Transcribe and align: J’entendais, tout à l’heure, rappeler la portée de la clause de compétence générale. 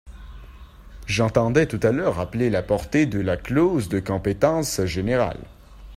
J’entendais, 1.05 1.67
tout 1.67 1.79
à 1.83 1.91
l’heure, 1.91 2.15
rappeler 2.15 2.49
la 2.49 2.63
portée 2.63 3.05
de 3.05 3.19
la 3.19 3.37
clause 3.37 3.87
de 3.87 3.99
compétence 3.99 4.83
générale. 4.85 5.45